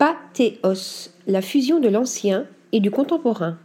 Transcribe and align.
Pathéos, 0.00 1.10
la 1.26 1.42
fusion 1.42 1.78
de 1.78 1.90
l'ancien 1.90 2.46
et 2.72 2.80
du 2.80 2.90
contemporain. 2.90 3.58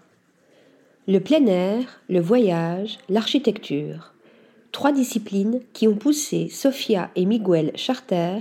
Le 1.07 1.21
plein 1.21 1.45
air, 1.45 2.01
le 2.09 2.19
voyage, 2.19 2.97
l'architecture. 3.07 4.13
Trois 4.73 4.91
disciplines 4.91 5.61
qui 5.71 5.87
ont 5.87 5.95
poussé 5.95 6.49
Sofia 6.49 7.09
et 7.15 7.25
Miguel 7.25 7.71
Charter 7.75 8.39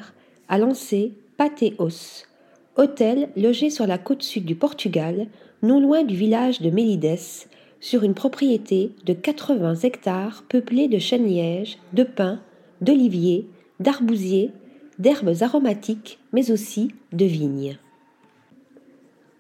à 0.49 0.59
lancer 0.59 1.12
Pathéos, 1.37 2.25
hôtel 2.77 3.29
logé 3.37 3.71
sur 3.71 3.87
la 3.87 3.99
côte 3.99 4.24
sud 4.24 4.45
du 4.45 4.56
Portugal, 4.56 5.29
non 5.63 5.79
loin 5.79 6.03
du 6.03 6.17
village 6.17 6.61
de 6.61 6.71
Mélides, 6.71 7.21
sur 7.79 8.03
une 8.03 8.15
propriété 8.15 8.90
de 9.06 9.13
80 9.13 9.76
hectares 9.85 10.42
peuplée 10.49 10.88
de 10.88 10.99
chênes-lièges, 10.99 11.79
de 11.92 12.03
pins, 12.03 12.40
d'oliviers, 12.81 13.47
d'arbousiers, 13.79 14.51
d'herbes 14.99 15.35
aromatiques, 15.42 16.19
mais 16.33 16.51
aussi 16.51 16.91
de 17.12 17.24
vignes. 17.24 17.79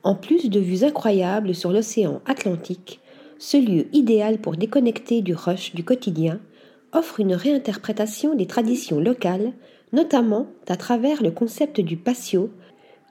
En 0.04 0.14
plus 0.14 0.50
de 0.50 0.60
vues 0.60 0.84
incroyables 0.84 1.54
sur 1.54 1.72
l'océan 1.72 2.20
Atlantique, 2.26 3.00
ce 3.38 3.56
lieu 3.56 3.86
idéal 3.94 4.38
pour 4.38 4.54
déconnecter 4.54 5.22
du 5.22 5.34
rush 5.34 5.74
du 5.74 5.82
quotidien 5.82 6.40
offre 6.92 7.20
une 7.20 7.34
réinterprétation 7.34 8.34
des 8.34 8.46
traditions 8.46 9.00
locales, 9.00 9.52
notamment 9.94 10.46
à 10.68 10.76
travers 10.76 11.22
le 11.22 11.30
concept 11.30 11.80
du 11.80 11.96
patio, 11.96 12.50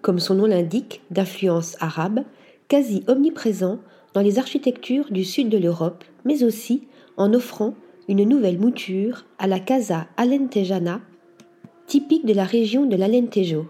comme 0.03 0.19
son 0.19 0.35
nom 0.35 0.45
l'indique, 0.45 1.01
d'influence 1.09 1.77
arabe, 1.79 2.23
quasi 2.67 3.03
omniprésent 3.07 3.79
dans 4.13 4.21
les 4.21 4.37
architectures 4.37 5.11
du 5.11 5.23
sud 5.23 5.49
de 5.49 5.57
l'Europe, 5.57 6.03
mais 6.25 6.43
aussi 6.43 6.87
en 7.17 7.33
offrant 7.33 7.73
une 8.07 8.23
nouvelle 8.23 8.59
mouture 8.59 9.25
à 9.39 9.47
la 9.47 9.59
Casa 9.59 10.05
Alentejana, 10.15 11.01
typique 11.87 12.27
de 12.27 12.33
la 12.33 12.45
région 12.45 12.85
de 12.85 12.95
l'Alentejo 12.95 13.65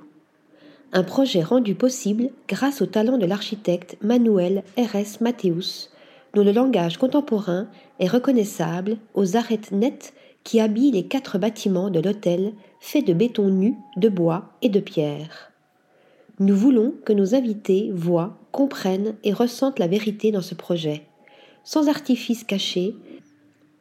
un 0.94 1.04
projet 1.04 1.42
rendu 1.42 1.74
possible 1.74 2.30
grâce 2.48 2.82
au 2.82 2.86
talent 2.86 3.18
de 3.18 3.26
l'architecte 3.26 3.98
Manuel 4.02 4.64
R.S. 4.78 5.22
Mateus, 5.22 5.90
dont 6.36 6.44
le 6.44 6.52
langage 6.52 6.98
contemporain 6.98 7.68
est 8.00 8.08
reconnaissable 8.08 8.98
aux 9.16 9.36
arêtes 9.36 9.72
nettes 9.72 10.14
qui 10.44 10.60
habillent 10.60 10.92
les 10.92 11.08
quatre 11.08 11.40
bâtiments 11.40 11.90
de 11.90 12.00
l'hôtel 12.00 12.54
faits 12.80 13.08
de 13.08 13.14
béton 13.14 13.50
nu, 13.50 13.76
de 13.98 14.08
bois 14.08 14.50
et 14.62 14.70
de 14.70 14.80
pierre. 14.80 15.52
Nous 16.40 16.56
voulons 16.56 16.94
que 17.06 17.14
nos 17.14 17.34
invités 17.34 17.92
voient, 17.94 18.38
comprennent 18.52 19.16
et 19.24 19.34
ressentent 19.34 19.80
la 19.80 19.88
vérité 19.88 20.32
dans 20.32 20.42
ce 20.42 20.54
projet. 20.54 21.04
Sans 21.64 21.88
artifice 21.88 22.44
caché, 22.44 22.96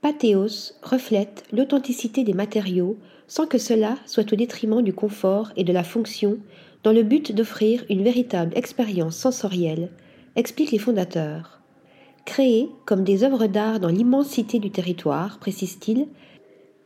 Pathéos 0.00 0.72
reflète 0.82 1.44
l'authenticité 1.52 2.24
des 2.24 2.32
matériaux 2.32 2.96
sans 3.26 3.46
que 3.46 3.58
cela 3.58 3.96
soit 4.06 4.32
au 4.32 4.36
détriment 4.36 4.82
du 4.82 4.92
confort 4.92 5.52
et 5.56 5.64
de 5.64 5.72
la 5.72 5.84
fonction 5.84 6.38
dans 6.82 6.92
le 6.92 7.02
but 7.02 7.32
d'offrir 7.32 7.84
une 7.88 8.02
véritable 8.02 8.56
expérience 8.56 9.16
sensorielle, 9.16 9.90
expliquent 10.36 10.72
les 10.72 10.78
fondateurs. 10.78 11.60
Créés 12.24 12.68
comme 12.84 13.04
des 13.04 13.24
œuvres 13.24 13.46
d'art 13.46 13.80
dans 13.80 13.88
l'immensité 13.88 14.58
du 14.58 14.70
territoire, 14.70 15.38
précise-t-il, 15.38 16.06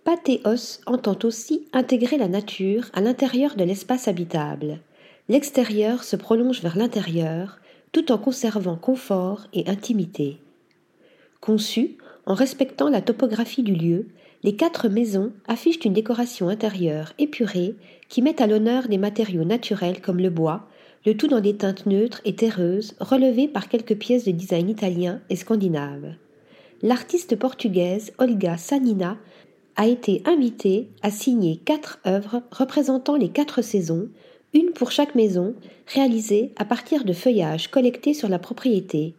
Pathéos 0.04 0.80
entend 0.86 1.18
aussi 1.24 1.66
intégrer 1.72 2.16
la 2.16 2.28
nature 2.28 2.90
à 2.92 3.00
l'intérieur 3.00 3.56
de 3.56 3.64
l'espace 3.64 4.08
habitable. 4.08 4.80
L'extérieur 5.28 6.04
se 6.04 6.14
prolonge 6.14 6.62
vers 6.62 6.76
l'intérieur, 6.76 7.58
tout 7.92 8.12
en 8.12 8.18
conservant 8.18 8.76
confort 8.76 9.48
et 9.52 9.68
intimité. 9.68 10.38
Conçu 11.40 11.96
en 12.24 12.34
respectant 12.34 12.88
la 12.88 13.02
topographie 13.02 13.62
du 13.62 13.74
lieu, 13.74 14.06
les 14.42 14.56
quatre 14.56 14.88
maisons 14.88 15.32
affichent 15.48 15.84
une 15.84 15.92
décoration 15.92 16.48
intérieure 16.48 17.12
épurée 17.18 17.74
qui 18.08 18.22
met 18.22 18.40
à 18.40 18.46
l'honneur 18.46 18.88
des 18.88 18.98
matériaux 18.98 19.44
naturels 19.44 20.00
comme 20.00 20.18
le 20.18 20.30
bois, 20.30 20.68
le 21.04 21.16
tout 21.16 21.28
dans 21.28 21.40
des 21.40 21.56
teintes 21.56 21.86
neutres 21.86 22.20
et 22.24 22.34
terreuses 22.34 22.94
relevées 23.00 23.48
par 23.48 23.68
quelques 23.68 23.96
pièces 23.96 24.24
de 24.24 24.32
design 24.32 24.68
italien 24.68 25.20
et 25.30 25.36
scandinave. 25.36 26.14
L'artiste 26.82 27.36
portugaise 27.36 28.12
Olga 28.18 28.56
Sanina 28.56 29.16
a 29.76 29.86
été 29.86 30.22
invitée 30.24 30.88
à 31.02 31.10
signer 31.10 31.56
quatre 31.56 32.00
œuvres 32.06 32.42
représentant 32.50 33.16
les 33.16 33.28
quatre 33.28 33.62
saisons, 33.62 34.08
une 34.52 34.70
pour 34.70 34.90
chaque 34.90 35.14
maison, 35.14 35.54
réalisée 35.86 36.52
à 36.56 36.64
partir 36.64 37.04
de 37.04 37.12
feuillages 37.12 37.68
collectés 37.68 38.14
sur 38.14 38.28
la 38.28 38.38
propriété, 38.38 39.14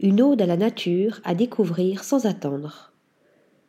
une 0.00 0.20
ode 0.20 0.42
à 0.42 0.46
la 0.46 0.56
nature 0.56 1.20
à 1.24 1.34
découvrir 1.34 2.04
sans 2.04 2.26
attendre. 2.26 2.91